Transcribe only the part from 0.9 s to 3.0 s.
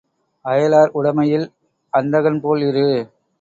உடைமையில் அந்தகன் போல் இரு.